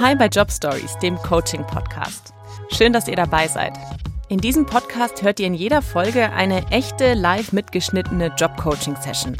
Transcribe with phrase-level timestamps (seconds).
[0.00, 2.32] Hi bei Job Stories, dem Coaching Podcast.
[2.72, 3.74] Schön, dass ihr dabei seid.
[4.30, 9.36] In diesem Podcast hört ihr in jeder Folge eine echte live mitgeschnittene Job Coaching Session.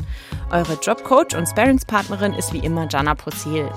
[0.50, 3.70] Eure Jobcoach und Sparingspartnerin ist wie immer Jana Prozil.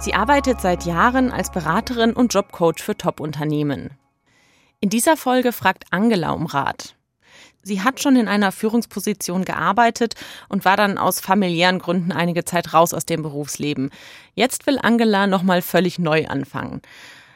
[0.00, 3.92] Sie arbeitet seit Jahren als Beraterin und Jobcoach für Top-Unternehmen.
[4.80, 6.97] In dieser Folge fragt Angela um Rat.
[7.68, 10.14] Sie hat schon in einer Führungsposition gearbeitet
[10.48, 13.90] und war dann aus familiären Gründen einige Zeit raus aus dem Berufsleben.
[14.34, 16.80] Jetzt will Angela nochmal völlig neu anfangen.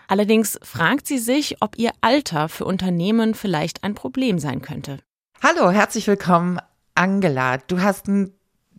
[0.08, 5.00] Allerdings fragt sie sich, ob ihr Alter für Unternehmen vielleicht ein Problem sein könnte.
[5.42, 6.58] Hallo, herzlich willkommen,
[6.94, 7.58] Angela.
[7.58, 8.32] Du hast einen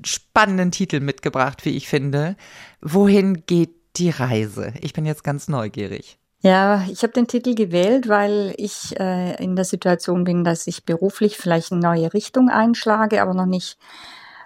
[0.03, 2.35] spannenden Titel mitgebracht, wie ich finde.
[2.81, 4.73] Wohin geht die Reise?
[4.81, 6.17] Ich bin jetzt ganz neugierig.
[6.43, 10.83] Ja, ich habe den Titel gewählt, weil ich äh, in der Situation bin, dass ich
[10.83, 13.77] beruflich vielleicht eine neue Richtung einschlage, aber noch nicht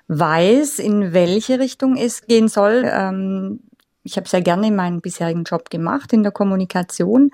[0.08, 2.84] weiß, in welche Richtung es gehen soll.
[2.86, 3.62] Ähm,
[4.04, 7.31] ich habe sehr gerne meinen bisherigen Job gemacht in der Kommunikation,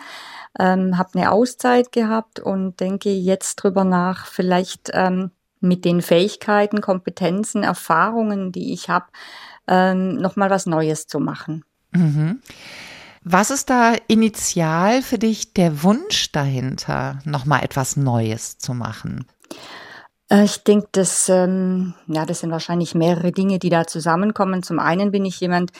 [0.57, 6.79] ähm, habe eine Auszeit gehabt und denke jetzt drüber nach, vielleicht ähm, mit den Fähigkeiten,
[6.79, 9.07] Kompetenzen, Erfahrungen, die ich habe,
[9.67, 11.65] ähm, nochmal was Neues zu machen.
[11.91, 12.39] Mhm.
[13.23, 19.25] Was ist da initial für dich der Wunsch dahinter, nochmal etwas Neues zu machen?
[20.29, 24.63] Äh, ich denke, dass, ähm, ja, das sind wahrscheinlich mehrere Dinge, die da zusammenkommen.
[24.63, 25.71] Zum einen bin ich jemand,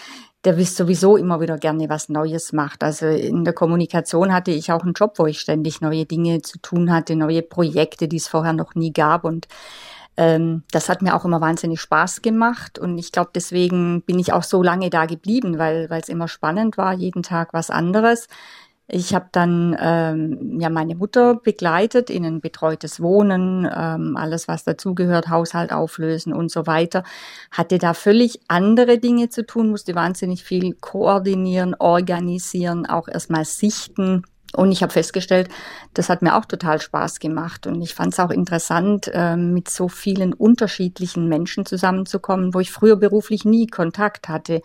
[0.46, 2.84] der sowieso immer wieder gerne was Neues macht.
[2.84, 6.60] Also in der Kommunikation hatte ich auch einen Job, wo ich ständig neue Dinge zu
[6.60, 9.24] tun hatte, neue Projekte, die es vorher noch nie gab.
[9.24, 9.48] Und
[10.18, 14.34] ähm, das hat mir auch immer wahnsinnig Spaß gemacht und ich glaube, deswegen bin ich
[14.34, 18.28] auch so lange da geblieben, weil es immer spannend war, jeden Tag was anderes.
[18.88, 24.66] Ich habe dann ähm, ja meine Mutter begleitet in ein betreutes Wohnen, ähm, alles was
[24.66, 27.04] dazugehört, Haushalt auflösen und so weiter.
[27.50, 34.24] Hatte da völlig andere Dinge zu tun, musste wahnsinnig viel koordinieren, organisieren, auch erstmal sichten
[34.56, 35.50] und ich habe festgestellt,
[35.96, 37.66] das hat mir auch total Spaß gemacht.
[37.66, 42.72] Und ich fand es auch interessant, äh, mit so vielen unterschiedlichen Menschen zusammenzukommen, wo ich
[42.72, 44.62] früher beruflich nie Kontakt hatte.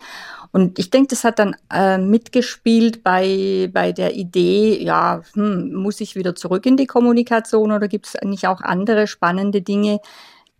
[0.51, 6.01] Und ich denke, das hat dann äh, mitgespielt bei, bei der Idee, ja, hm, muss
[6.01, 9.99] ich wieder zurück in die Kommunikation oder gibt es nicht auch andere spannende Dinge,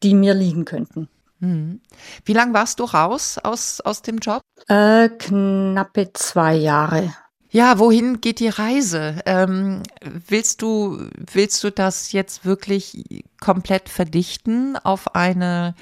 [0.01, 1.07] die mir liegen könnten?
[1.39, 1.81] Hm.
[2.25, 4.41] Wie lange warst du raus aus, aus dem Job?
[4.67, 7.13] Äh, knappe zwei Jahre.
[7.51, 9.21] Ja, wohin geht die Reise?
[9.25, 9.81] Ähm,
[10.27, 15.73] willst du, willst du das jetzt wirklich komplett verdichten auf eine,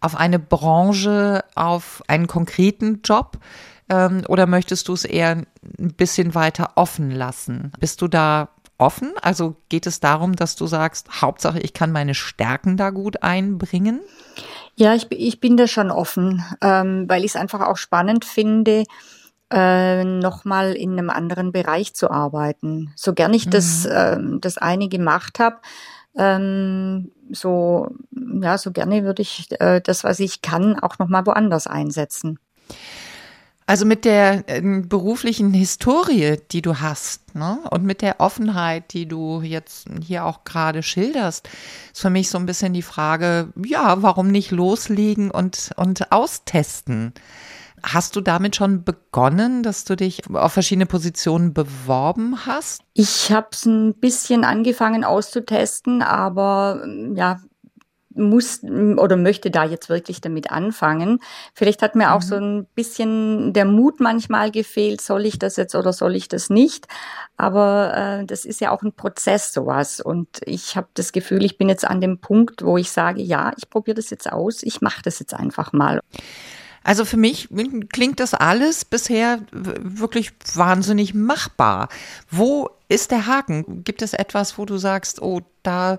[0.00, 3.38] auf eine Branche, auf einen konkreten Job?
[3.88, 5.30] Ähm, oder möchtest du es eher
[5.78, 7.72] ein bisschen weiter offen lassen?
[7.80, 9.12] Bist du da offen?
[9.22, 14.00] Also geht es darum, dass du sagst, Hauptsache ich kann meine Stärken da gut einbringen?
[14.76, 18.84] Ja, ich, ich bin da schon offen, ähm, weil ich es einfach auch spannend finde,
[19.50, 22.92] äh, nochmal in einem anderen Bereich zu arbeiten.
[22.96, 23.50] So gern ich mhm.
[23.50, 25.58] das, äh, das eine gemacht habe,
[26.16, 27.88] ähm, so,
[28.42, 32.38] ja, so gerne würde ich äh, das, was ich kann, auch nochmal woanders einsetzen.
[33.68, 37.58] Also mit der äh, beruflichen Historie, die du hast, ne?
[37.70, 41.50] und mit der Offenheit, die du jetzt hier auch gerade schilderst,
[41.92, 47.12] ist für mich so ein bisschen die Frage, ja, warum nicht loslegen und, und austesten?
[47.82, 52.82] Hast du damit schon begonnen, dass du dich auf verschiedene Positionen beworben hast?
[52.94, 56.84] Ich habe es ein bisschen angefangen auszutesten, aber
[57.14, 57.40] ja,
[58.18, 61.20] muss oder möchte da jetzt wirklich damit anfangen.
[61.54, 62.42] Vielleicht hat mir auch so mhm.
[62.42, 66.86] ein bisschen der Mut manchmal gefehlt, soll ich das jetzt oder soll ich das nicht?
[67.36, 71.56] Aber äh, das ist ja auch ein Prozess sowas und ich habe das Gefühl, ich
[71.56, 74.80] bin jetzt an dem Punkt, wo ich sage, ja, ich probiere das jetzt aus, ich
[74.80, 76.00] mache das jetzt einfach mal.
[76.88, 77.50] Also für mich
[77.92, 81.90] klingt das alles bisher wirklich wahnsinnig machbar.
[82.30, 83.84] Wo ist der Haken?
[83.84, 85.98] Gibt es etwas, wo du sagst, oh, da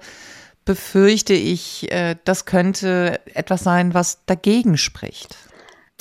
[0.65, 5.35] befürchte ich, äh, das könnte etwas sein, was dagegen spricht?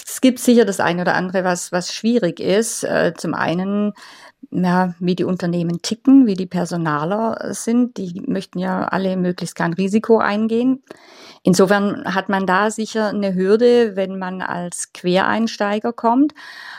[0.07, 2.83] Es gibt sicher das eine oder andere, was, was schwierig ist.
[2.83, 3.93] Äh, zum einen
[4.51, 7.97] ja, wie die Unternehmen ticken, wie die Personaler sind.
[7.97, 10.83] Die möchten ja alle möglichst kein Risiko eingehen.
[11.43, 16.35] Insofern hat man da sicher eine Hürde, wenn man als Quereinsteiger kommt.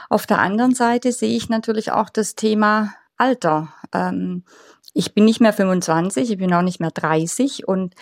[0.10, 3.70] Auf der anderen Seite sehe ich natürlich auch das Thema Alter.
[3.94, 4.44] Ähm,
[4.94, 7.94] ich bin nicht mehr 25, ich bin auch nicht mehr 30 und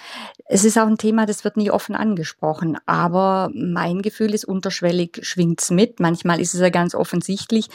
[0.45, 2.78] es ist auch ein Thema, das wird nie offen angesprochen.
[2.86, 6.00] Aber mein Gefühl ist, unterschwellig schwingt's mit.
[6.00, 7.68] Manchmal ist es ja ganz offensichtlich,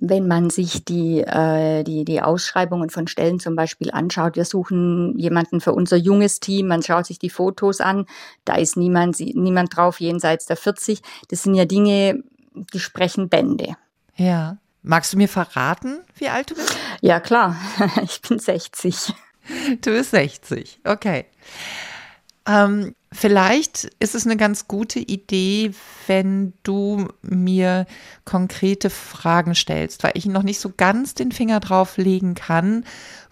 [0.00, 4.36] wenn man sich die, äh, die, die Ausschreibungen von Stellen zum Beispiel anschaut.
[4.36, 8.04] Wir suchen jemanden für unser junges Team, man schaut sich die Fotos an,
[8.44, 11.00] da ist niemand, niemand drauf jenseits der 40.
[11.28, 12.22] Das sind ja Dinge,
[12.74, 13.76] die sprechen Bände.
[14.14, 14.58] Ja.
[14.88, 16.74] Magst du mir verraten, wie alt du bist?
[17.02, 17.54] Ja, klar.
[18.02, 19.12] Ich bin 60.
[19.82, 21.26] Du bist 60, okay.
[22.48, 25.72] Ähm, vielleicht ist es eine ganz gute Idee,
[26.06, 27.86] wenn du mir
[28.24, 32.84] konkrete Fragen stellst, weil ich noch nicht so ganz den Finger drauf legen kann,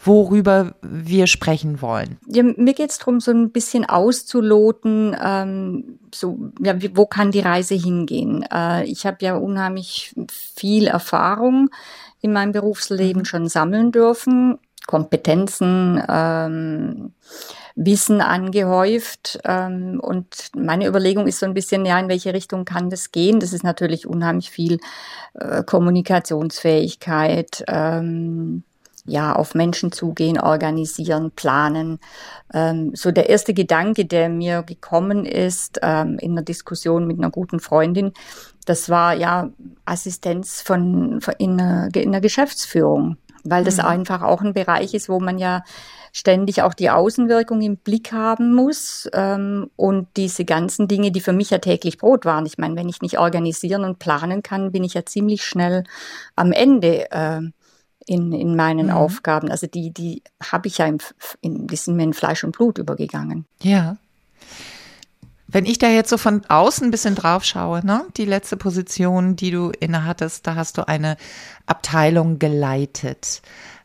[0.02, 2.18] worüber wir sprechen wollen.
[2.26, 7.30] Ja, mir geht es darum, so ein bisschen auszuloten, ähm, so, ja, wie, wo kann
[7.30, 8.44] die Reise hingehen.
[8.52, 11.70] Äh, ich habe ja unheimlich viel Erfahrung
[12.20, 13.26] in meinem Berufsleben mhm.
[13.26, 17.12] schon sammeln dürfen, Kompetenzen, ähm,
[17.76, 19.38] Wissen angehäuft.
[19.44, 23.38] Ähm, und meine Überlegung ist so ein bisschen, ja, in welche Richtung kann das gehen?
[23.38, 24.80] Das ist natürlich unheimlich viel
[25.34, 28.64] äh, Kommunikationsfähigkeit, ähm,
[29.04, 32.00] ja, auf Menschen zugehen, organisieren, planen.
[32.52, 37.30] Ähm, so der erste Gedanke, der mir gekommen ist ähm, in einer Diskussion mit einer
[37.30, 38.12] guten Freundin,
[38.64, 39.50] das war ja
[39.84, 43.84] Assistenz von, von in, einer, in einer Geschäftsführung, weil das mhm.
[43.84, 45.62] einfach auch ein Bereich ist, wo man ja
[46.16, 51.34] ständig auch die Außenwirkung im Blick haben muss ähm, und diese ganzen Dinge, die für
[51.34, 52.46] mich ja täglich Brot waren.
[52.46, 55.84] Ich meine, wenn ich nicht organisieren und planen kann, bin ich ja ziemlich schnell
[56.34, 57.10] am Ende.
[57.10, 57.40] Äh,
[58.08, 58.92] in, in meinen mhm.
[58.92, 59.50] Aufgaben.
[59.50, 60.98] Also die, die habe ich ja, im,
[61.40, 63.46] in, die sind mir in Fleisch und Blut übergegangen.
[63.60, 63.96] Ja.
[65.48, 69.34] Wenn ich da jetzt so von außen ein bisschen drauf schaue, ne, die letzte Position,
[69.34, 71.16] die du innehattest, da hast du eine
[71.66, 73.42] Abteilung geleitet.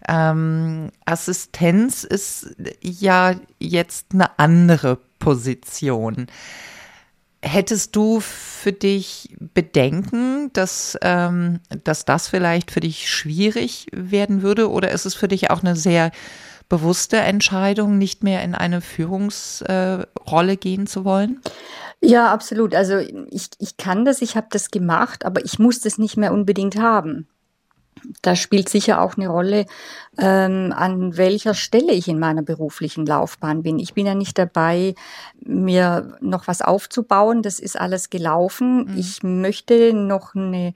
[0.07, 6.27] Ähm, Assistenz ist ja jetzt eine andere Position.
[7.43, 14.69] Hättest du für dich Bedenken, dass, ähm, dass das vielleicht für dich schwierig werden würde?
[14.69, 16.11] Oder ist es für dich auch eine sehr
[16.69, 20.05] bewusste Entscheidung, nicht mehr in eine Führungsrolle
[20.53, 21.41] äh, gehen zu wollen?
[21.99, 22.73] Ja, absolut.
[22.75, 26.33] Also ich, ich kann das, ich habe das gemacht, aber ich muss das nicht mehr
[26.33, 27.27] unbedingt haben
[28.21, 29.65] da spielt sicher auch eine Rolle,
[30.17, 33.79] ähm, an welcher Stelle ich in meiner beruflichen Laufbahn bin.
[33.79, 34.95] Ich bin ja nicht dabei,
[35.39, 37.41] mir noch was aufzubauen.
[37.41, 38.85] Das ist alles gelaufen.
[38.85, 38.97] Mhm.
[38.97, 40.73] Ich möchte noch eine,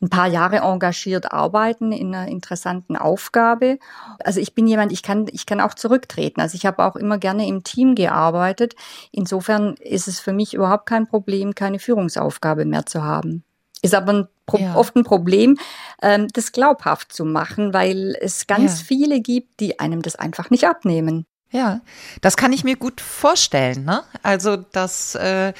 [0.00, 3.78] ein paar Jahre engagiert arbeiten in einer interessanten Aufgabe.
[4.22, 6.40] Also ich bin jemand, ich kann, ich kann auch zurücktreten.
[6.40, 8.74] Also ich habe auch immer gerne im Team gearbeitet.
[9.10, 13.44] Insofern ist es für mich überhaupt kein Problem, keine Führungsaufgabe mehr zu haben.
[13.86, 14.28] Ist aber ein
[14.58, 14.74] ja.
[14.74, 15.58] oft ein Problem,
[16.02, 18.84] ähm, das glaubhaft zu machen, weil es ganz ja.
[18.86, 21.26] viele gibt, die einem das einfach nicht abnehmen.
[21.52, 21.80] Ja,
[22.20, 23.84] das kann ich mir gut vorstellen.
[23.84, 24.02] Ne?
[24.22, 25.52] Also, dass äh,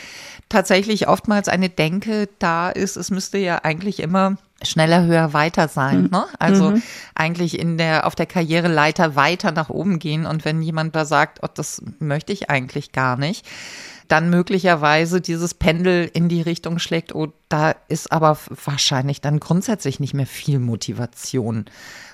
[0.49, 6.05] tatsächlich oftmals eine Denke da ist, es müsste ja eigentlich immer schneller, höher, weiter sein.
[6.05, 6.09] Mhm.
[6.11, 6.25] Ne?
[6.39, 6.83] Also mhm.
[7.15, 10.27] eigentlich in der, auf der Karriereleiter weiter nach oben gehen.
[10.27, 13.47] Und wenn jemand da sagt, oh, das möchte ich eigentlich gar nicht,
[14.09, 20.01] dann möglicherweise dieses Pendel in die Richtung schlägt, oh, da ist aber wahrscheinlich dann grundsätzlich
[20.01, 21.67] nicht mehr viel Motivation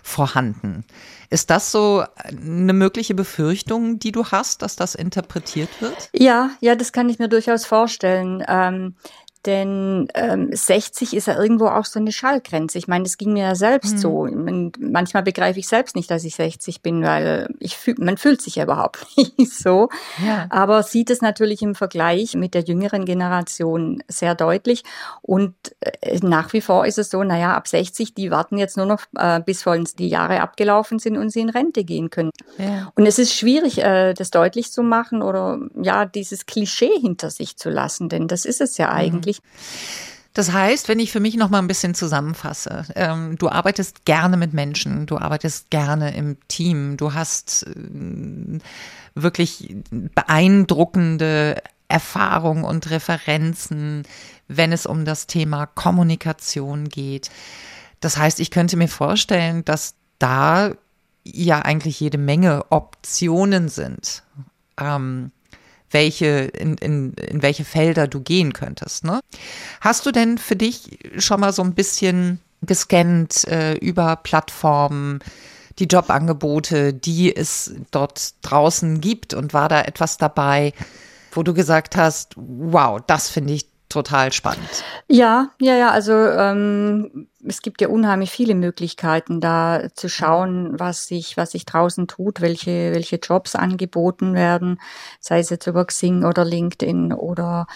[0.03, 0.85] vorhanden.
[1.31, 6.11] Ist das so eine mögliche Befürchtung, die du hast, dass das interpretiert wird?
[6.13, 8.45] Ja, ja, das kann ich mir durchaus vorstellen.
[8.47, 8.97] Ähm,
[9.45, 12.79] denn ähm, 60 ist ja irgendwo auch so eine Schallgrenze.
[12.79, 13.99] Ich meine, das ging mir ja selbst mhm.
[13.99, 14.19] so.
[14.21, 18.41] Und manchmal begreife ich selbst nicht, dass ich 60 bin, weil ich fühl, man fühlt
[18.41, 19.89] sich ja überhaupt nicht so.
[20.25, 20.47] Ja.
[20.51, 24.85] Aber sieht es natürlich im Vergleich mit der jüngeren Generation sehr deutlich.
[25.23, 28.87] Und äh, nach wie vor ist es so, naja, ab 60, die warten jetzt nur
[28.87, 32.31] noch, äh, bis vor uns die Jahre abgelaufen sind und sie in Rente gehen können.
[32.59, 32.93] Ja.
[32.95, 37.57] Und es ist schwierig, äh, das deutlich zu machen oder ja, dieses Klischee hinter sich
[37.57, 38.93] zu lassen, denn das ist es ja mhm.
[38.93, 39.27] eigentlich.
[39.31, 40.23] Mhm wirklich.
[40.35, 44.39] Das heißt, wenn ich für mich noch mal ein bisschen zusammenfasse, ähm, du arbeitest gerne
[44.39, 48.59] mit Menschen, du arbeitest gerne im Team, du hast äh,
[49.15, 54.05] wirklich beeindruckende Erfahrungen und Referenzen,
[54.49, 57.31] wenn es um das Thema Kommunikation geht.
[58.01, 60.73] Das heißt, ich könnte mir vorstellen, dass da
[61.25, 64.23] ja eigentlich jede Menge Optionen sind.
[64.81, 65.31] Ähm,
[65.93, 69.05] welche, in, in, in welche Felder du gehen könntest.
[69.05, 69.21] Ne?
[69.81, 75.21] Hast du denn für dich schon mal so ein bisschen gescannt äh, über Plattformen,
[75.79, 80.73] die Jobangebote, die es dort draußen gibt und war da etwas dabei,
[81.33, 84.85] wo du gesagt hast, wow, das finde ich total spannend.
[85.09, 91.07] Ja, ja, ja, also ähm, es gibt ja unheimlich viele Möglichkeiten, da zu schauen, was
[91.07, 94.81] sich, was sich draußen tut, welche, welche Jobs angeboten werden,
[95.21, 97.67] sei es jetzt über Xing oder LinkedIn oder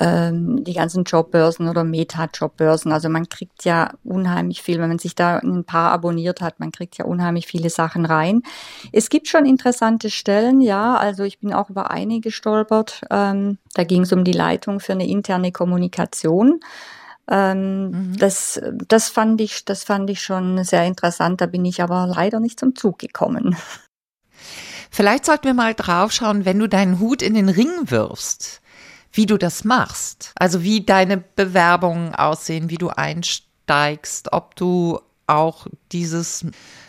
[0.00, 2.90] ähm, die ganzen Jobbörsen oder Meta-Jobbörsen.
[2.90, 6.72] Also man kriegt ja unheimlich viel, wenn man sich da ein paar abonniert hat, man
[6.72, 8.42] kriegt ja unheimlich viele Sachen rein.
[8.92, 10.96] Es gibt schon interessante Stellen, ja.
[10.96, 13.02] Also ich bin auch über eine gestolpert.
[13.10, 16.60] Ähm, da ging es um die Leitung für eine interne Kommunikation.
[17.30, 18.16] Ähm, mhm.
[18.18, 21.42] Das, das fand ich, das fand ich schon sehr interessant.
[21.42, 23.54] Da bin ich aber leider nicht zum Zug gekommen.
[24.90, 28.59] Vielleicht sollten wir mal draufschauen, wenn du deinen Hut in den Ring wirfst,
[29.12, 30.32] wie du das machst.
[30.36, 36.44] Also wie deine Bewerbungen aussehen, wie du einsteigst, ob du auch dieses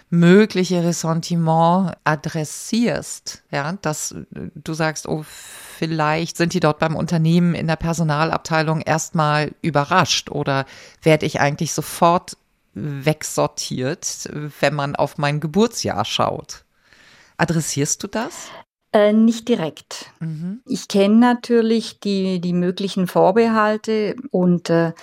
[0.10, 7.68] mögliche Ressentiment adressierst, ja, dass du sagst, oh, vielleicht sind die dort beim Unternehmen in
[7.68, 10.66] der Personalabteilung erstmal überrascht oder
[11.02, 12.36] werde ich eigentlich sofort
[12.74, 16.66] wegsortiert, wenn man auf mein Geburtsjahr schaut.
[17.38, 18.50] Adressierst du das?
[18.94, 20.12] Äh, nicht direkt.
[20.20, 20.62] Mhm.
[20.66, 24.94] Ich kenne natürlich die, die möglichen Vorbehalte und äh,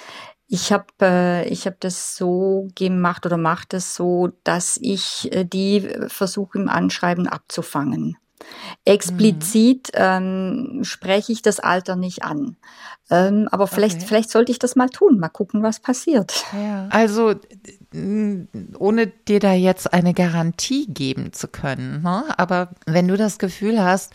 [0.47, 5.45] ich habe äh, ich hab das so gemacht oder mache das so, dass ich äh,
[5.45, 8.16] die versuche im Anschreiben abzufangen.
[8.85, 10.00] Explizit mhm.
[10.00, 12.57] ähm, spreche ich das Alter nicht an.
[13.11, 14.07] Ähm, aber vielleicht, okay.
[14.07, 16.45] vielleicht sollte ich das mal tun, mal gucken, was passiert.
[16.52, 16.88] Ja.
[16.90, 17.35] Also
[18.78, 22.25] ohne dir da jetzt eine Garantie geben zu können, ne?
[22.37, 24.12] aber wenn du das Gefühl hast,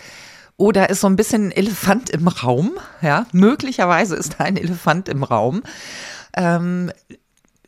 [0.58, 4.58] oh, da ist so ein bisschen ein Elefant im Raum, ja, möglicherweise ist da ein
[4.58, 5.64] Elefant im Raum,
[6.36, 6.92] ähm,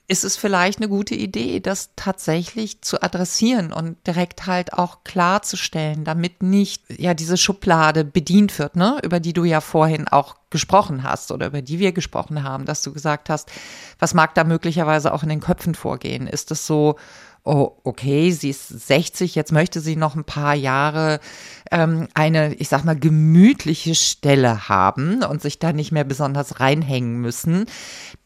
[0.07, 6.03] ist es vielleicht eine gute Idee, das tatsächlich zu adressieren und direkt halt auch klarzustellen,
[6.03, 11.03] damit nicht ja diese Schublade bedient wird, ne, über die du ja vorhin auch gesprochen
[11.03, 13.51] hast oder über die wir gesprochen haben, dass du gesagt hast,
[13.97, 16.27] was mag da möglicherweise auch in den Köpfen vorgehen?
[16.27, 16.97] Ist es so,
[17.45, 21.19] oh, okay, sie ist 60, jetzt möchte sie noch ein paar Jahre
[21.71, 27.21] ähm, eine, ich sag mal, gemütliche Stelle haben und sich da nicht mehr besonders reinhängen
[27.21, 27.65] müssen.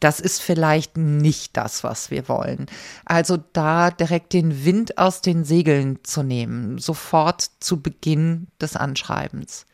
[0.00, 2.66] Das ist vielleicht nicht das, was wir wollen.
[3.04, 9.66] Also da direkt den Wind aus den Segeln zu nehmen, sofort zu Beginn des Anschreibens.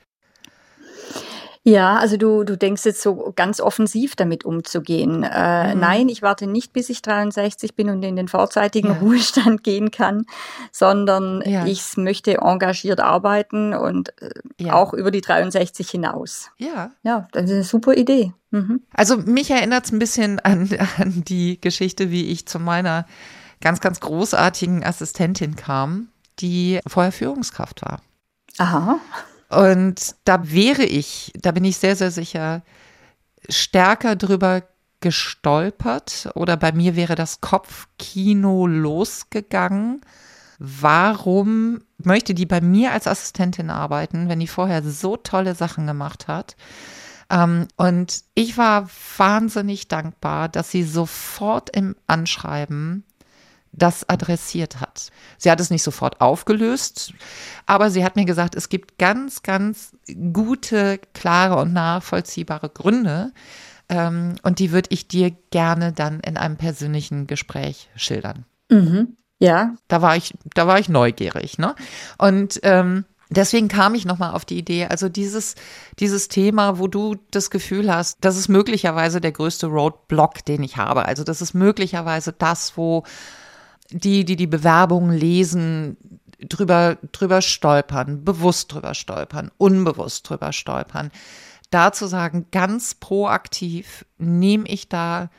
[1.68, 5.25] Ja, also du, du denkst jetzt so ganz offensiv damit umzugehen.
[5.25, 5.80] Äh, mhm.
[5.80, 8.99] Nein, ich warte nicht, bis ich 63 bin und in den vorzeitigen ja.
[9.00, 10.26] Ruhestand gehen kann,
[10.70, 11.66] sondern ja.
[11.66, 14.30] ich möchte engagiert arbeiten und äh,
[14.61, 14.75] ja.
[14.75, 16.52] auch über die 63 hinaus.
[16.56, 16.92] Ja.
[17.02, 18.32] Ja, das ist eine super Idee.
[18.52, 18.82] Mhm.
[18.94, 23.06] Also mich erinnert es ein bisschen an, an die Geschichte, wie ich zu meiner
[23.61, 28.02] ganz, ganz großartigen Assistentin kam, die vorher Führungskraft war.
[28.58, 29.00] Aha.
[29.49, 32.62] Und da wäre ich, da bin ich sehr, sehr sicher,
[33.49, 34.62] stärker drüber
[35.00, 40.00] gestolpert oder bei mir wäre das Kopfkino losgegangen.
[40.59, 46.29] Warum möchte die bei mir als Assistentin arbeiten, wenn die vorher so tolle Sachen gemacht
[46.29, 46.57] hat?
[47.31, 53.05] Ähm, und ich war wahnsinnig dankbar, dass sie sofort im Anschreiben
[53.76, 55.11] das adressiert hat.
[55.38, 57.12] Sie hat es nicht sofort aufgelöst,
[57.66, 59.97] aber sie hat mir gesagt, es gibt ganz, ganz
[60.33, 63.33] gute, klare und nachvollziehbare Gründe.
[63.88, 68.45] Ähm, und die würde ich dir gerne dann in einem persönlichen Gespräch schildern.
[68.71, 69.16] Mhm.
[69.38, 69.75] Ja.
[69.88, 71.75] Da war ich, da war ich neugierig, ne?
[72.18, 75.56] Und ähm, Deswegen kam ich nochmal auf die Idee, also dieses,
[75.99, 80.76] dieses Thema, wo du das Gefühl hast, das ist möglicherweise der größte Roadblock, den ich
[80.76, 81.06] habe.
[81.06, 83.02] Also das ist möglicherweise das, wo
[83.90, 85.97] die, die die Bewerbung lesen,
[86.40, 91.11] drüber, drüber stolpern, bewusst drüber stolpern, unbewusst drüber stolpern.
[91.71, 95.31] Da zu sagen, ganz proaktiv nehme ich da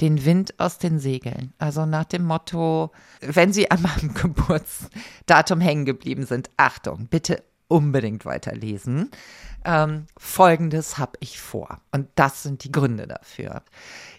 [0.00, 1.52] den Wind aus den Segeln.
[1.58, 8.24] Also nach dem Motto, wenn Sie an meinem Geburtsdatum hängen geblieben sind, Achtung, bitte unbedingt
[8.24, 9.10] weiterlesen.
[9.64, 11.80] Ähm, Folgendes habe ich vor.
[11.92, 13.62] Und das sind die Gründe dafür.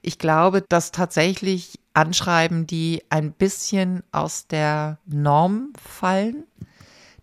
[0.01, 6.44] Ich glaube, dass tatsächlich Anschreiben, die ein bisschen aus der Norm fallen,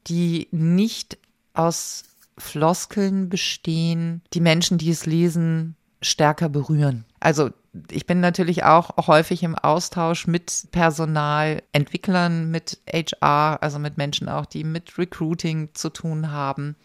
[0.06, 1.18] die nicht
[1.54, 2.04] aus
[2.38, 7.04] Floskeln bestehen, die Menschen, die es lesen, stärker berühren.
[7.20, 7.50] Also
[7.90, 14.46] ich bin natürlich auch häufig im Austausch mit Personalentwicklern, mit HR, also mit Menschen auch,
[14.46, 16.76] die mit Recruiting zu tun haben.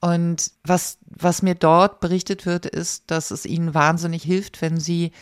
[0.00, 5.12] Und was, was mir dort berichtet wird, ist, dass es ihnen wahnsinnig hilft, wenn sie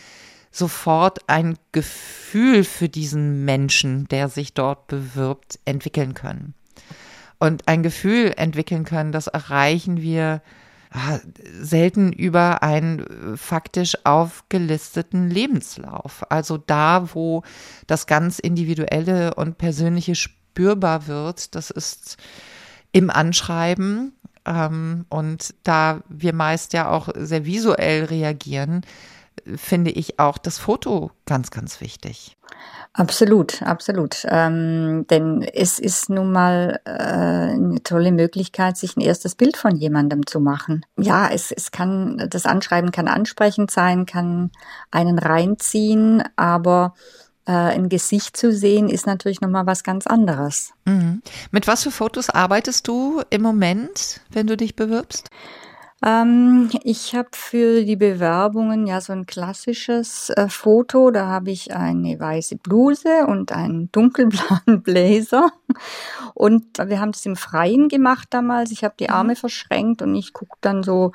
[0.50, 6.54] sofort ein Gefühl für diesen Menschen, der sich dort bewirbt, entwickeln können.
[7.38, 10.42] Und ein Gefühl entwickeln können, das erreichen wir
[10.90, 11.18] ah,
[11.60, 16.24] selten über einen faktisch aufgelisteten Lebenslauf.
[16.30, 17.42] Also da, wo
[17.86, 22.16] das ganz individuelle und persönliche spürbar wird, das ist
[22.90, 24.14] im Anschreiben.
[24.44, 28.82] Ähm, und da wir meist ja auch sehr visuell reagieren,
[29.56, 32.36] finde ich auch das Foto ganz, ganz wichtig.
[32.92, 34.26] Absolut, absolut.
[34.28, 39.76] Ähm, denn es ist nun mal äh, eine tolle Möglichkeit, sich ein erstes Bild von
[39.76, 40.84] jemandem zu machen.
[40.98, 44.50] Ja, es, es kann, das Anschreiben kann ansprechend sein, kann
[44.90, 46.94] einen reinziehen, aber
[47.46, 50.72] äh, ein Gesicht zu sehen ist natürlich nochmal was ganz anderes.
[50.84, 51.22] Mhm.
[51.50, 55.30] Mit was für Fotos arbeitest du im Moment, wenn du dich bewirbst?
[56.04, 61.10] Ähm, ich habe für die Bewerbungen ja so ein klassisches äh, Foto.
[61.10, 65.50] Da habe ich eine weiße Bluse und einen dunkelblauen Blazer.
[66.34, 68.70] Und wir haben das im Freien gemacht damals.
[68.70, 69.36] Ich habe die Arme mhm.
[69.36, 71.10] verschränkt und ich gucke dann so,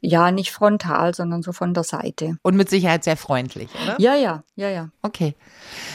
[0.00, 2.36] ja, nicht frontal, sondern so von der Seite.
[2.42, 3.94] Und mit Sicherheit sehr freundlich, oder?
[4.00, 4.88] Ja, ja, ja, ja.
[5.02, 5.36] Okay.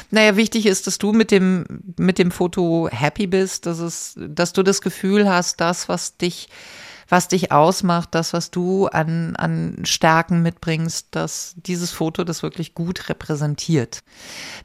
[0.09, 1.65] Naja, wichtig ist, dass du mit dem,
[1.97, 6.47] mit dem Foto happy bist, dass es, dass du das Gefühl hast, das, was dich
[7.11, 12.73] was dich ausmacht, das, was du an, an Stärken mitbringst, dass dieses Foto das wirklich
[12.73, 13.99] gut repräsentiert.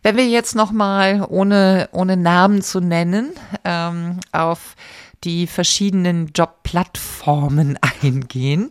[0.04, 3.32] Wenn wir jetzt nochmal, ohne, ohne Namen zu nennen,
[3.64, 4.76] ähm, auf
[5.24, 8.70] die verschiedenen Jobplattformen eingehen,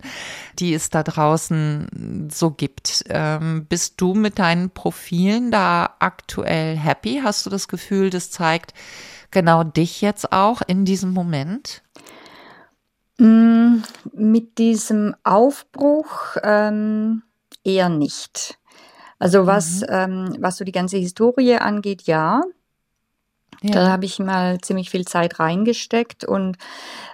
[0.58, 3.04] die es da draußen so gibt.
[3.10, 7.20] Ähm, bist du mit deinen Profilen da aktuell happy?
[7.22, 8.74] Hast du das Gefühl, das zeigt
[9.32, 11.82] genau dich jetzt auch in diesem Moment?
[13.18, 13.78] Mm,
[14.14, 17.24] mit diesem Aufbruch ähm,
[17.64, 18.58] eher nicht.
[19.20, 19.88] Also was, mhm.
[19.90, 22.42] ähm, was so die ganze Historie angeht, ja.
[23.62, 23.72] ja.
[23.72, 26.58] Da habe ich mal ziemlich viel Zeit reingesteckt und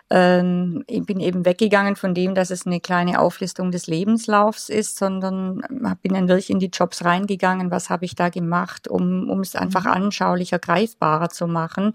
[0.10, 4.98] ähm, ich bin eben weggegangen von dem, dass es eine kleine Auflistung des Lebenslaufs ist,
[4.98, 5.62] sondern
[6.02, 9.56] bin dann wirklich in die Jobs reingegangen, was habe ich da gemacht, um, um es
[9.56, 9.92] einfach mhm.
[9.92, 11.94] anschaulicher, greifbarer zu machen.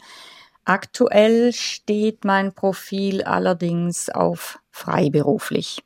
[0.67, 5.83] Aktuell steht mein Profil allerdings auf freiberuflich.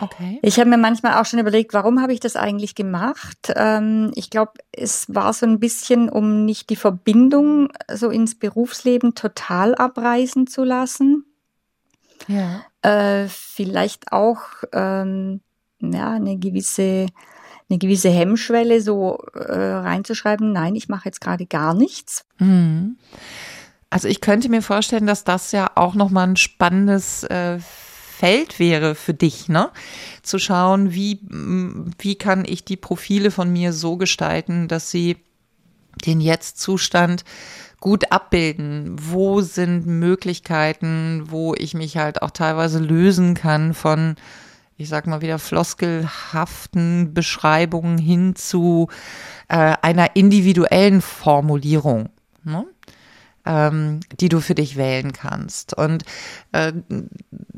[0.00, 0.40] Okay.
[0.42, 3.52] Ich habe mir manchmal auch schon überlegt, warum habe ich das eigentlich gemacht?
[3.54, 9.14] Ähm, ich glaube, es war so ein bisschen, um nicht die Verbindung so ins Berufsleben
[9.14, 11.24] total abreißen zu lassen.
[12.26, 12.64] Ja.
[12.82, 14.40] Äh, vielleicht auch
[14.72, 15.40] ähm,
[15.80, 17.06] ja, eine gewisse
[17.70, 22.24] eine gewisse Hemmschwelle, so äh, reinzuschreiben, nein, ich mache jetzt gerade gar nichts.
[22.38, 22.96] Mhm.
[23.90, 28.94] Also ich könnte mir vorstellen, dass das ja auch nochmal ein spannendes äh, Feld wäre
[28.94, 29.70] für dich, ne?
[30.22, 31.20] Zu schauen, wie,
[31.98, 35.16] wie kann ich die Profile von mir so gestalten, dass sie
[36.04, 37.24] den Jetzt-Zustand
[37.80, 38.96] gut abbilden?
[39.00, 44.16] Wo sind Möglichkeiten, wo ich mich halt auch teilweise lösen kann von
[44.76, 48.88] ich sag mal wieder, floskelhaften Beschreibungen hin zu
[49.48, 52.08] äh, einer individuellen Formulierung.
[52.42, 52.66] Ne?
[53.46, 55.74] Ähm, die du für dich wählen kannst.
[55.76, 56.04] Und
[56.52, 56.72] äh,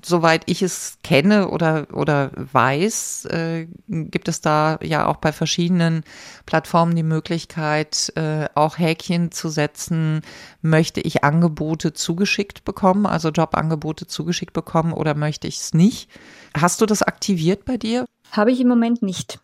[0.05, 6.03] soweit ich es kenne oder, oder weiß, äh, gibt es da ja auch bei verschiedenen
[6.45, 10.23] Plattformen die Möglichkeit, äh, auch Häkchen zu setzen,
[10.63, 16.11] möchte ich Angebote zugeschickt bekommen, also Jobangebote zugeschickt bekommen oder möchte ich es nicht.
[16.57, 18.07] Hast du das aktiviert bei dir?
[18.33, 19.39] Habe ich im Moment nicht.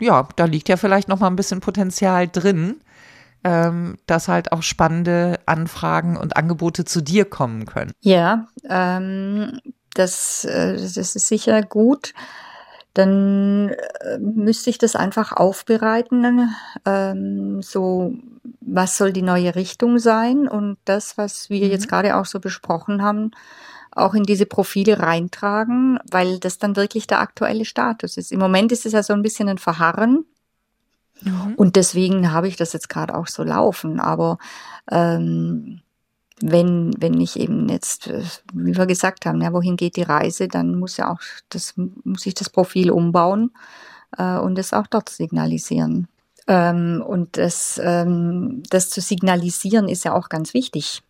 [0.00, 2.76] Ja, da liegt ja vielleicht noch mal ein bisschen Potenzial drin
[3.44, 7.92] ähm, dass halt auch spannende Anfragen und Angebote zu dir kommen können.
[8.00, 9.60] Ja, ähm,
[9.94, 12.14] das, äh, das ist sicher gut.
[12.94, 16.54] Dann äh, müsste ich das einfach aufbereiten.
[16.86, 18.14] Ähm, so,
[18.60, 20.48] was soll die neue Richtung sein?
[20.48, 21.72] Und das, was wir mhm.
[21.72, 23.32] jetzt gerade auch so besprochen haben,
[23.90, 28.32] auch in diese Profile reintragen, weil das dann wirklich der aktuelle Status ist.
[28.32, 30.24] Im Moment ist es ja so ein bisschen ein Verharren
[31.22, 31.54] Mhm.
[31.56, 34.00] Und deswegen habe ich das jetzt gerade auch so laufen.
[34.00, 34.38] Aber
[34.90, 35.80] ähm,
[36.40, 38.22] wenn, wenn ich eben jetzt, äh,
[38.52, 42.26] wie wir gesagt haben, ja, wohin geht die Reise, dann muss ja auch das, muss
[42.26, 43.52] ich das Profil umbauen
[44.18, 46.08] äh, und es auch dort signalisieren.
[46.46, 51.02] Ähm, und das, ähm, das zu signalisieren ist ja auch ganz wichtig.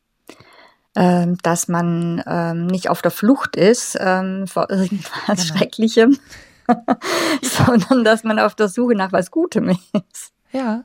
[0.96, 5.58] Ähm, dass man ähm, nicht auf der Flucht ist ähm, vor irgendwas genau.
[5.58, 6.18] Schrecklichem,
[7.42, 10.32] sondern dass man auf der Suche nach was Gutem ist.
[10.52, 10.84] Ja.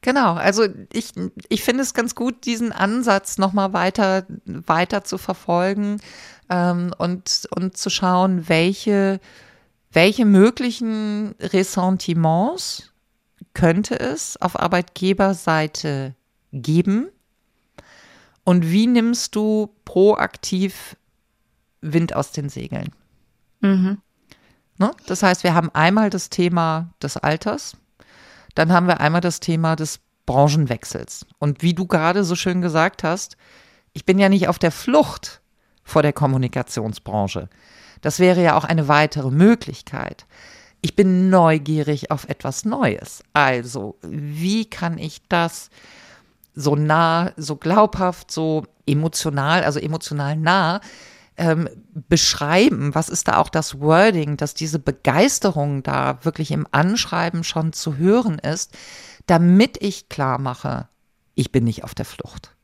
[0.00, 1.12] Genau, also ich,
[1.48, 5.98] ich finde es ganz gut, diesen Ansatz nochmal weiter, weiter zu verfolgen
[6.50, 9.18] ähm, und, und zu schauen, welche,
[9.92, 12.92] welche möglichen Ressentiments
[13.54, 16.14] könnte es auf Arbeitgeberseite
[16.52, 17.08] geben
[18.44, 20.96] und wie nimmst du proaktiv
[21.80, 22.90] Wind aus den Segeln?
[23.60, 23.98] Mhm.
[24.78, 24.90] Ne?
[25.06, 27.76] Das heißt, wir haben einmal das Thema des Alters,
[28.54, 31.26] dann haben wir einmal das Thema des Branchenwechsels.
[31.38, 33.36] Und wie du gerade so schön gesagt hast,
[33.92, 35.40] ich bin ja nicht auf der Flucht
[35.82, 37.48] vor der Kommunikationsbranche.
[38.00, 40.26] Das wäre ja auch eine weitere Möglichkeit.
[40.84, 43.22] ich bin neugierig auf etwas Neues.
[43.32, 45.70] Also, wie kann ich das
[46.54, 50.82] so nah, so glaubhaft, so emotional, also emotional nah
[51.36, 51.68] ähm,
[52.08, 52.94] beschreiben?
[52.94, 57.96] Was ist da auch das Wording, dass diese Begeisterung da wirklich im Anschreiben schon zu
[57.96, 58.76] hören ist,
[59.26, 60.88] damit ich klar mache,
[61.34, 62.54] ich bin nicht auf der Flucht?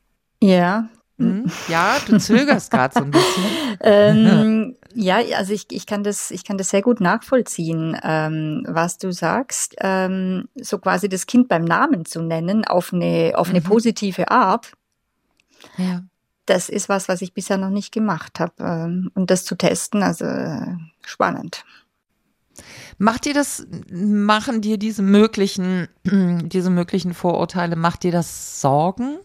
[0.41, 0.89] Ja,
[1.21, 1.45] hm?
[1.67, 3.43] Ja, du zögerst gerade so ein bisschen.
[3.81, 8.97] ähm, ja, also ich, ich, kann das, ich kann das sehr gut nachvollziehen, ähm, was
[8.97, 9.75] du sagst.
[9.79, 13.65] Ähm, so quasi das Kind beim Namen zu nennen, auf eine, auf eine mhm.
[13.65, 14.73] positive Art.
[15.77, 16.03] Ja.
[16.51, 18.53] Das ist was, was ich bisher noch nicht gemacht habe.
[18.59, 20.25] Ähm, und das zu testen, also
[21.01, 21.63] spannend.
[22.97, 29.19] Macht dir das, machen dir diese möglichen, diese möglichen Vorurteile, macht dir das Sorgen?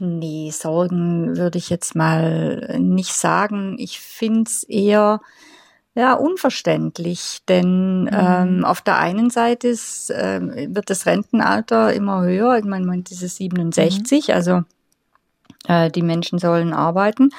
[0.00, 3.76] Nee, Sorgen würde ich jetzt mal nicht sagen.
[3.78, 5.22] Ich finde es eher
[5.94, 8.10] ja, unverständlich, denn mhm.
[8.12, 12.58] ähm, auf der einen Seite ist, äh, wird das Rentenalter immer höher.
[12.58, 14.34] Ich meine, man diese 67, mhm.
[14.34, 14.62] also äh,
[15.68, 17.30] die Menschen sollen arbeiten.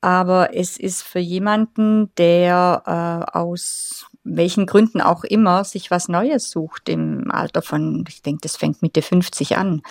[0.00, 6.50] Aber es ist für jemanden, der äh, aus welchen Gründen auch immer sich was Neues
[6.50, 9.82] sucht im Alter von, ich denke, das fängt Mitte 50 an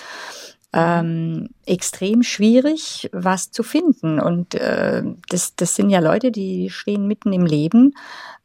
[0.73, 4.19] ähm, extrem schwierig, was zu finden.
[4.19, 7.93] Und äh, das, das sind ja Leute, die stehen mitten im Leben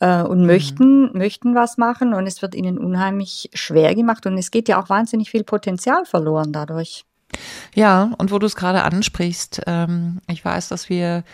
[0.00, 0.46] äh, und mhm.
[0.46, 4.83] möchten, möchten was machen und es wird ihnen unheimlich schwer gemacht und es geht ja
[4.83, 7.05] auch wahnsinnig viel Potenzial verloren dadurch.
[7.75, 11.25] Ja, und wo du es gerade ansprichst, ähm, ich weiß, dass wir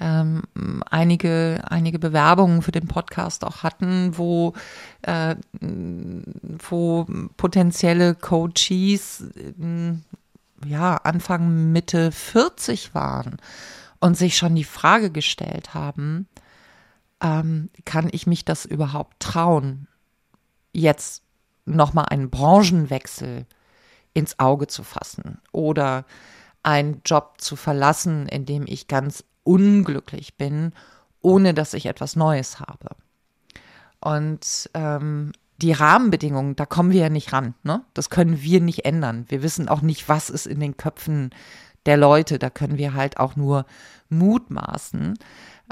[0.00, 0.42] ähm,
[0.90, 4.52] einige, einige Bewerbungen für den Podcast auch hatten, wo,
[5.02, 5.36] äh,
[6.68, 7.06] wo
[7.36, 9.94] potenzielle Coaches äh,
[10.66, 13.36] ja, Anfang, Mitte 40 waren
[14.00, 16.28] und sich schon die Frage gestellt haben,
[17.22, 19.88] ähm, kann ich mich das überhaupt trauen,
[20.72, 21.22] jetzt
[21.64, 23.46] nochmal einen Branchenwechsel
[24.16, 26.06] ins Auge zu fassen oder
[26.62, 30.72] einen Job zu verlassen, in dem ich ganz unglücklich bin,
[31.20, 32.96] ohne dass ich etwas Neues habe.
[34.00, 37.54] Und ähm, die Rahmenbedingungen, da kommen wir ja nicht ran.
[37.62, 37.82] Ne?
[37.92, 39.26] Das können wir nicht ändern.
[39.28, 41.30] Wir wissen auch nicht, was ist in den Köpfen
[41.84, 42.38] der Leute.
[42.38, 43.66] Da können wir halt auch nur
[44.08, 45.18] mutmaßen.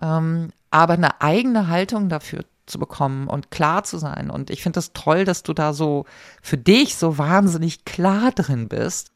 [0.03, 4.31] Ähm, aber eine eigene Haltung dafür zu bekommen und klar zu sein.
[4.31, 6.05] Und ich finde es das toll, dass du da so
[6.43, 9.11] für dich so wahnsinnig klar drin bist.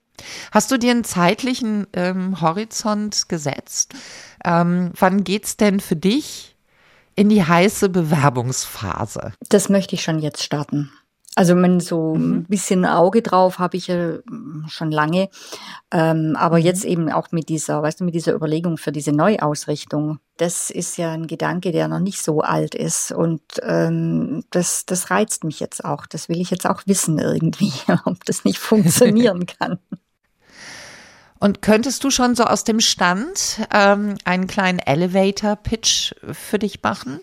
[0.52, 3.94] Hast du dir einen zeitlichen ähm, Horizont gesetzt?
[4.44, 6.56] Ähm, wann geht's denn für dich
[7.14, 9.32] in die heiße Bewerbungsphase?
[9.48, 10.90] Das möchte ich schon jetzt starten.
[11.38, 12.38] Also man so mhm.
[12.38, 14.14] ein bisschen Auge drauf habe ich ja
[14.66, 15.28] schon lange,
[15.92, 16.64] ähm, aber mhm.
[16.64, 20.18] jetzt eben auch mit dieser, weißt du, mit dieser Überlegung für diese Neuausrichtung.
[20.36, 25.12] Das ist ja ein Gedanke, der noch nicht so alt ist und ähm, das, das
[25.12, 26.06] reizt mich jetzt auch.
[26.06, 27.72] Das will ich jetzt auch wissen irgendwie,
[28.04, 29.78] ob das nicht funktionieren kann.
[31.38, 37.20] Und könntest du schon so aus dem Stand ähm, einen kleinen Elevator-Pitch für dich machen?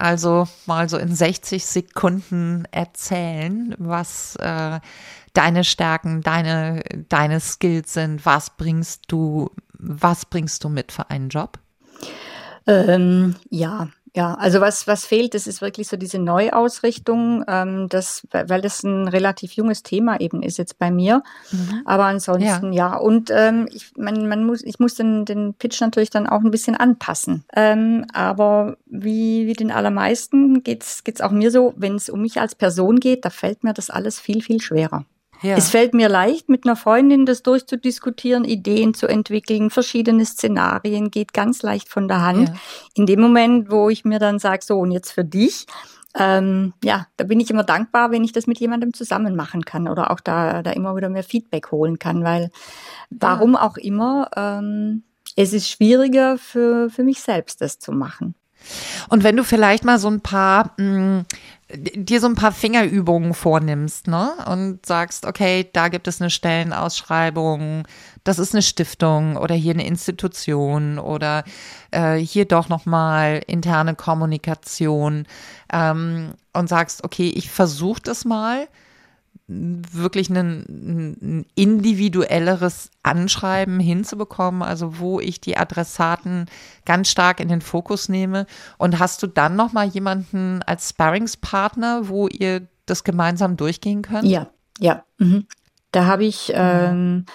[0.00, 4.80] Also mal so in 60 Sekunden erzählen, was äh,
[5.34, 11.28] deine Stärken, deine, deine Skills sind, was bringst du, was bringst du mit für einen
[11.28, 11.58] Job?
[12.66, 18.26] Ähm, ja, ja, also was, was fehlt, das ist wirklich so diese Neuausrichtung, ähm, das,
[18.30, 21.22] weil das ein relativ junges Thema eben ist jetzt bei mir.
[21.52, 21.82] Mhm.
[21.84, 22.90] Aber ansonsten ja.
[22.90, 22.96] ja.
[22.96, 26.50] Und ähm, ich, man, man muss, ich muss den, den Pitch natürlich dann auch ein
[26.50, 27.44] bisschen anpassen.
[27.54, 32.40] Ähm, aber wie, wie den allermeisten geht's geht's auch mir so, wenn es um mich
[32.40, 35.04] als Person geht, da fällt mir das alles viel, viel schwerer.
[35.42, 35.56] Ja.
[35.56, 41.32] Es fällt mir leicht, mit einer Freundin das durchzudiskutieren, Ideen zu entwickeln, verschiedene Szenarien, geht
[41.32, 42.48] ganz leicht von der Hand.
[42.48, 42.54] Ja.
[42.94, 45.66] In dem Moment, wo ich mir dann sage, so und jetzt für dich,
[46.18, 49.88] ähm, ja, da bin ich immer dankbar, wenn ich das mit jemandem zusammen machen kann
[49.88, 52.50] oder auch da, da immer wieder mehr Feedback holen kann, weil
[53.10, 55.04] warum auch immer, ähm,
[55.36, 58.34] es ist schwieriger für, für mich selbst, das zu machen.
[59.08, 61.24] Und wenn du vielleicht mal so ein paar mh, mm,
[61.94, 64.32] dir so ein paar Fingerübungen vornimmst, ne?
[64.46, 67.86] Und sagst, okay, da gibt es eine Stellenausschreibung,
[68.24, 71.44] das ist eine Stiftung oder hier eine Institution oder
[71.90, 75.26] äh, hier doch nochmal interne Kommunikation
[75.72, 78.68] ähm, und sagst, okay, ich versuche das mal
[79.50, 86.46] wirklich ein, ein, individuelleres Anschreiben hinzubekommen, also wo ich die Adressaten
[86.84, 88.46] ganz stark in den Fokus nehme.
[88.78, 94.24] Und hast du dann noch mal jemanden als Sparringspartner, wo ihr das gemeinsam durchgehen könnt?
[94.24, 95.04] Ja, ja.
[95.18, 95.46] Mhm.
[95.90, 97.26] Da habe ich ähm,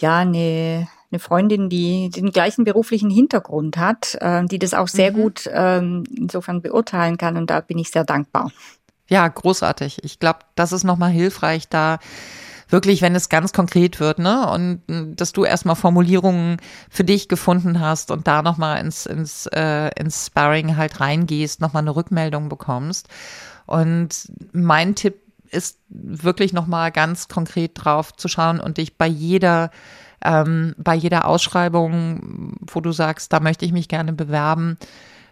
[0.00, 5.12] ja eine eine Freundin, die den gleichen beruflichen Hintergrund hat, äh, die das auch sehr
[5.12, 5.16] mhm.
[5.16, 8.50] gut ähm, insofern beurteilen kann und da bin ich sehr dankbar.
[9.08, 10.04] Ja, großartig.
[10.04, 11.98] Ich glaube, das ist nochmal hilfreich, da
[12.68, 14.50] wirklich, wenn es ganz konkret wird, ne?
[14.50, 16.58] Und mm, dass du erstmal Formulierungen
[16.90, 21.82] für dich gefunden hast und da nochmal ins, ins, äh, ins Sparring halt reingehst, nochmal
[21.82, 23.08] eine Rückmeldung bekommst.
[23.66, 25.16] Und mein Tipp
[25.50, 29.70] ist wirklich nochmal ganz konkret drauf zu schauen und dich bei jeder
[30.24, 34.76] ähm, bei jeder Ausschreibung, wo du sagst, da möchte ich mich gerne bewerben,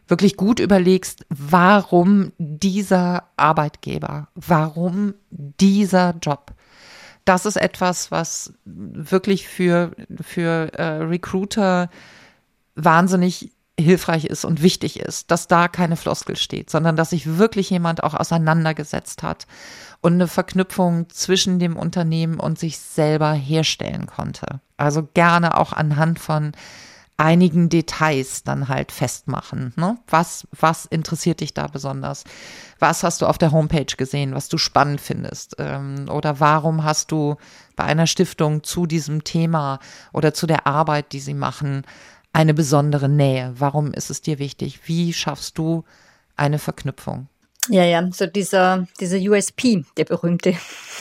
[0.09, 6.57] wirklich gut überlegst, warum dieser Arbeitgeber, warum dieser Job
[7.27, 9.91] das ist etwas, was wirklich für,
[10.23, 11.91] für äh, Recruiter
[12.77, 17.69] wahnsinnig hilfreich ist und wichtig ist, dass da keine Floskel steht, sondern dass sich wirklich
[17.69, 19.47] jemand auch auseinandergesetzt hat
[20.01, 24.61] und eine Verknüpfung zwischen dem Unternehmen und sich selber herstellen konnte.
[24.77, 26.53] Also gerne auch anhand von
[27.17, 29.73] einigen Details dann halt festmachen.
[29.77, 29.99] Ne?
[30.07, 32.25] Was, was interessiert dich da besonders?
[32.79, 35.57] Was hast du auf der Homepage gesehen, was du spannend findest?
[35.59, 37.37] Ähm, oder warum hast du
[37.75, 39.81] bei einer Stiftung zu diesem Thema
[40.13, 41.83] oder zu der Arbeit, die sie machen,
[42.33, 43.55] eine besondere Nähe?
[43.57, 44.81] Warum ist es dir wichtig?
[44.85, 45.85] Wie schaffst du
[46.37, 47.29] eine Verknüpfung?
[47.69, 50.55] Ja, ja, so dieser, dieser USP, der berühmte.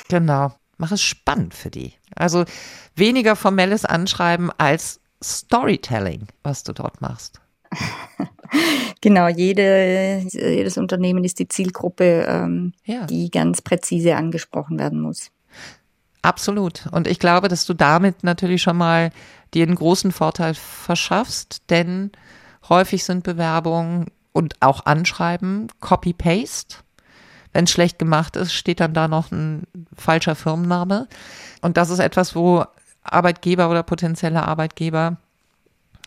[0.08, 0.54] Genau.
[0.78, 1.94] Mach es spannend für die.
[2.16, 2.44] Also
[2.96, 7.42] weniger formelles Anschreiben als Storytelling, was du dort machst.
[9.02, 13.06] Genau, jede, jedes Unternehmen ist die Zielgruppe, ähm, ja.
[13.06, 15.30] die ganz präzise angesprochen werden muss.
[16.22, 16.88] Absolut.
[16.92, 19.12] Und ich glaube, dass du damit natürlich schon mal
[19.54, 22.12] dir einen großen Vorteil verschaffst, denn
[22.68, 26.78] häufig sind Bewerbungen und auch Anschreiben Copy-Paste.
[27.54, 29.64] Wenn es schlecht gemacht ist, steht dann da noch ein
[29.96, 31.08] falscher Firmenname.
[31.62, 32.66] Und das ist etwas, wo
[33.06, 35.18] Arbeitgeber oder potenzielle Arbeitgeber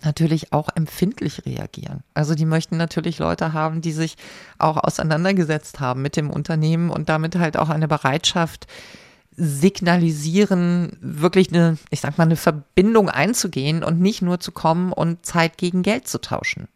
[0.04, 2.04] natürlich auch empfindlich reagieren.
[2.14, 4.16] Also die möchten natürlich Leute haben, die sich
[4.58, 8.66] auch auseinandergesetzt haben mit dem Unternehmen und damit halt auch eine Bereitschaft
[9.36, 15.24] signalisieren, wirklich eine, ich sag mal, eine Verbindung einzugehen und nicht nur zu kommen und
[15.24, 16.68] Zeit gegen Geld zu tauschen.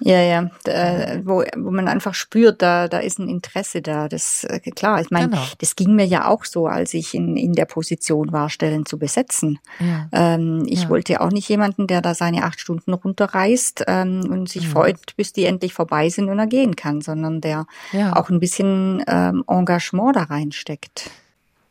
[0.00, 4.08] Ja, ja, da, wo, wo man einfach spürt, da, da ist ein Interesse da.
[4.08, 5.42] Das äh, klar, ich meine, genau.
[5.58, 8.98] das ging mir ja auch so, als ich in, in der Position war, Stellen zu
[8.98, 9.60] besetzen.
[9.78, 10.08] Ja.
[10.10, 10.88] Ähm, ich ja.
[10.88, 14.72] wollte auch nicht jemanden, der da seine acht Stunden runterreißt ähm, und sich mhm.
[14.72, 18.16] freut, bis die endlich vorbei sind und er gehen kann, sondern der ja.
[18.16, 21.10] auch ein bisschen ähm, Engagement da reinsteckt.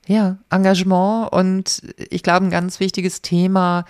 [0.07, 3.85] Ja, Engagement und ich glaube, ein ganz wichtiges Thema,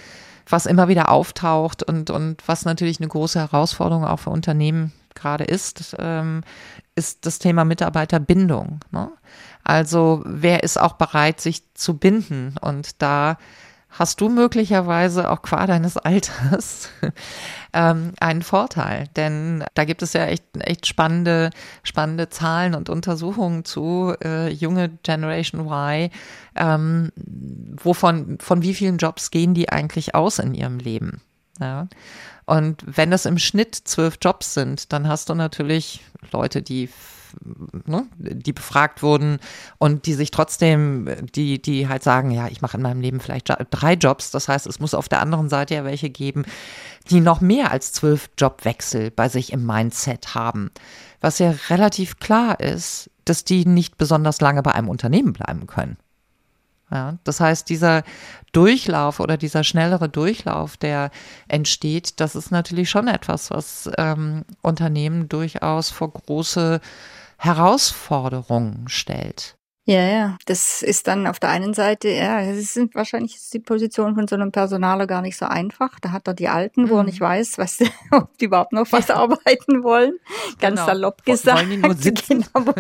[0.48, 5.44] was immer wieder auftaucht und, und was natürlich eine große Herausforderung auch für Unternehmen gerade
[5.44, 6.42] ist, ähm,
[6.96, 8.80] ist das Thema Mitarbeiterbindung.
[8.92, 9.10] Ne?
[9.64, 12.56] Also wer ist auch bereit, sich zu binden?
[12.62, 13.38] Und da
[13.94, 16.90] hast du möglicherweise auch qua deines Alters
[17.74, 19.08] ähm, einen Vorteil.
[19.16, 21.52] Denn da gibt es ja echt, echt spannende,
[21.84, 26.10] spannende Zahlen und Untersuchungen zu äh, junge Generation Y.
[26.56, 31.22] Ähm, wovon, von wie vielen Jobs gehen die eigentlich aus in ihrem Leben?
[31.60, 31.88] Ja.
[32.46, 36.02] Und wenn es im Schnitt zwölf Jobs sind, dann hast du natürlich
[36.32, 36.90] Leute, die
[37.86, 39.40] ne, die befragt wurden
[39.78, 43.54] und die sich trotzdem, die, die halt sagen, ja, ich mache in meinem Leben vielleicht
[43.72, 44.32] drei Jobs.
[44.32, 46.46] Das heißt, es muss auf der anderen Seite ja welche geben,
[47.10, 50.72] die noch mehr als zwölf Jobwechsel bei sich im Mindset haben.
[51.22, 55.98] Was ja relativ klar ist, dass die nicht besonders lange bei einem Unternehmen bleiben können.
[56.94, 58.04] Ja, das heißt, dieser
[58.52, 61.10] Durchlauf oder dieser schnellere Durchlauf, der
[61.48, 66.82] entsteht, das ist natürlich schon etwas, was ähm, Unternehmen durchaus vor große
[67.44, 69.58] Herausforderungen stellt.
[69.86, 73.60] Ja, ja, das ist dann auf der einen Seite, ja, es sind wahrscheinlich ist die
[73.60, 76.00] Position von so einem Personaler gar nicht so einfach.
[76.00, 77.26] Da hat er die Alten, wo er nicht mhm.
[77.26, 77.80] weiß, was,
[78.12, 80.20] ob die überhaupt noch was arbeiten wollen.
[80.62, 80.86] Ganz genau.
[80.86, 81.66] salopp gesagt.
[82.28, 82.74] Genau,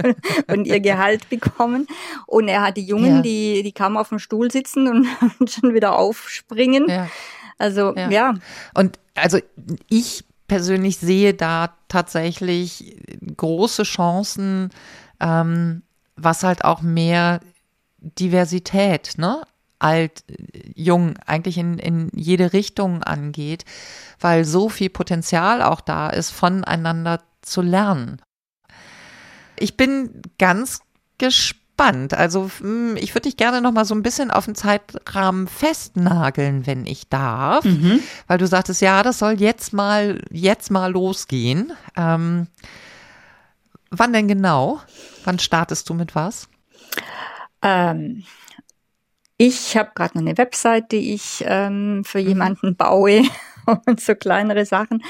[0.47, 1.87] und ihr Gehalt bekommen.
[2.25, 3.21] Und er hat die Jungen, ja.
[3.21, 5.07] die, die kaum auf dem Stuhl sitzen und,
[5.39, 6.87] und schon wieder aufspringen.
[6.87, 7.09] Ja.
[7.57, 8.09] Also, ja.
[8.09, 8.33] ja.
[8.73, 9.39] Und also
[9.89, 10.23] ich
[10.53, 12.95] persönlich sehe da tatsächlich
[13.37, 14.69] große Chancen,
[15.19, 15.81] ähm,
[16.15, 17.39] was halt auch mehr
[17.97, 19.41] Diversität, ne?
[19.79, 20.23] alt,
[20.75, 23.65] jung, eigentlich in, in jede Richtung angeht,
[24.19, 28.21] weil so viel Potenzial auch da ist, voneinander zu lernen.
[29.57, 30.81] Ich bin ganz
[31.17, 32.13] gespannt spannend.
[32.13, 36.67] Also hm, ich würde dich gerne noch mal so ein bisschen auf den Zeitrahmen festnageln,
[36.67, 37.99] wenn ich darf, mhm.
[38.27, 41.73] weil du sagtest, ja, das soll jetzt mal jetzt mal losgehen.
[41.97, 42.47] Ähm,
[43.89, 44.81] wann denn genau?
[45.23, 46.47] Wann startest du mit was?
[47.61, 48.23] Ähm,
[49.37, 52.27] ich habe gerade noch eine Website, die ich ähm, für mhm.
[52.27, 53.23] jemanden baue
[53.87, 55.03] und so kleinere Sachen.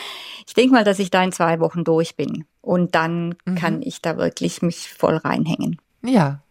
[0.48, 3.56] Ich denke mal, dass ich da in zwei Wochen durch bin und dann mhm.
[3.56, 5.78] kann ich da wirklich mich voll reinhängen.
[6.06, 6.44] Ja,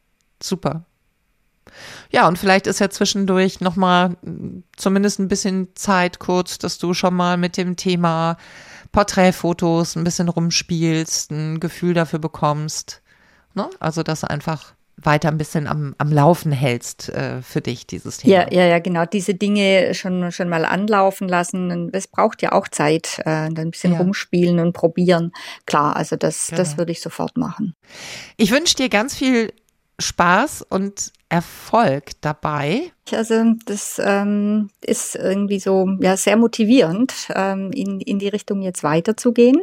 [0.43, 0.85] super.
[2.11, 4.17] Ja, und vielleicht ist ja zwischendurch nochmal
[4.77, 8.37] zumindest ein bisschen Zeit kurz, dass du schon mal mit dem Thema
[8.91, 13.01] Porträtfotos ein bisschen rumspielst, ein Gefühl dafür bekommst.
[13.55, 13.69] Ne?
[13.81, 18.35] Also das einfach weiter ein bisschen am, am Laufen hältst äh, für dich, dieses Thema.
[18.35, 19.07] Ja, ja, ja, genau.
[19.07, 21.91] Diese Dinge schon, schon mal anlaufen lassen.
[21.93, 23.99] Es braucht ja auch Zeit, äh, ein bisschen ja.
[23.99, 25.33] rumspielen und probieren.
[25.67, 26.59] Klar, also das, genau.
[26.59, 27.75] das würde ich sofort machen.
[28.37, 29.53] Ich wünsche dir ganz viel
[29.99, 32.93] Spaß und Erfolg dabei?
[33.11, 38.83] Also das ähm, ist irgendwie so ja sehr motivierend, ähm, in, in die Richtung jetzt
[38.83, 39.61] weiterzugehen.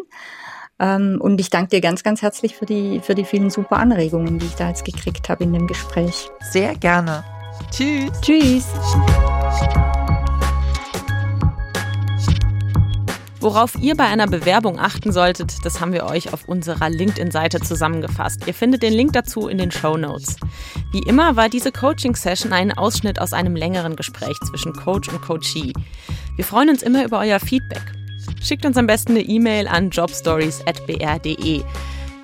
[0.79, 4.39] Ähm, und ich danke dir ganz, ganz herzlich für die, für die vielen super Anregungen,
[4.39, 6.29] die ich da jetzt gekriegt habe in dem Gespräch.
[6.51, 7.23] Sehr gerne.
[7.71, 8.09] Tschüss.
[8.21, 8.65] Tschüss.
[13.41, 18.45] Worauf ihr bei einer Bewerbung achten solltet, das haben wir euch auf unserer LinkedIn-Seite zusammengefasst.
[18.47, 20.35] Ihr findet den Link dazu in den Show Notes.
[20.91, 25.71] Wie immer war diese Coaching-Session ein Ausschnitt aus einem längeren Gespräch zwischen Coach und Coachee.
[26.35, 27.93] Wir freuen uns immer über euer Feedback.
[28.41, 31.63] Schickt uns am besten eine E-Mail an jobstories.br.de.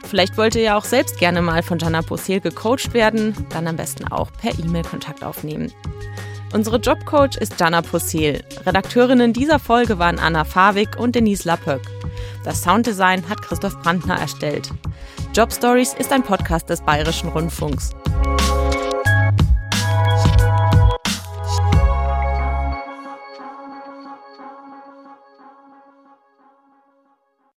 [0.03, 3.77] Vielleicht wollt ihr ja auch selbst gerne mal von Jana Posel gecoacht werden, dann am
[3.77, 5.71] besten auch per E-Mail Kontakt aufnehmen.
[6.55, 8.41] Unsere Jobcoach ist Jana Possel.
[8.65, 11.81] Redakteurinnen dieser Folge waren Anna Fawig und Denise Lappöck.
[12.45, 14.69] Das Sounddesign hat Christoph Brandner erstellt.
[15.33, 17.89] Job Stories ist ein Podcast des Bayerischen Rundfunks.